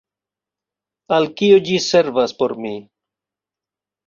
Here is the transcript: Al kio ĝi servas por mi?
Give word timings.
Al 1.17 1.29
kio 1.41 1.59
ĝi 1.67 1.77
servas 1.89 2.35
por 2.41 2.57
mi? 2.65 2.73